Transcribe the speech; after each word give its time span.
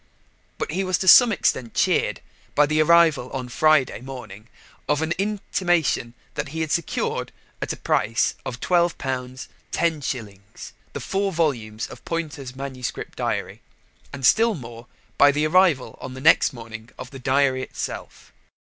But 0.57 0.71
he 0.71 0.83
was 0.83 0.97
to 0.97 1.07
some 1.07 1.31
extent 1.31 1.75
cheered 1.75 2.21
by 2.55 2.65
the 2.65 2.81
arrival 2.81 3.29
on 3.33 3.45
the 3.45 3.51
Friday 3.51 4.01
morning 4.01 4.47
of 4.89 5.03
an 5.03 5.11
intimation 5.19 6.15
that 6.33 6.47
he 6.47 6.61
had 6.61 6.71
secured 6.71 7.31
at 7.61 7.69
the 7.69 7.77
price 7.77 8.33
of 8.43 8.59
£12 8.59 8.97
10s. 9.71 10.71
the 10.93 10.99
four 10.99 11.31
volumes 11.31 11.85
of 11.85 12.03
Poynter's 12.03 12.55
manuscript 12.55 13.15
diary, 13.15 13.61
and 14.11 14.25
still 14.25 14.55
more 14.55 14.87
by 15.19 15.31
the 15.31 15.45
arrival 15.45 15.95
on 16.01 16.15
the 16.15 16.19
next 16.21 16.51
morning 16.51 16.89
of 16.97 17.11
the 17.11 17.19
diary 17.19 17.61
itself. 17.61 18.33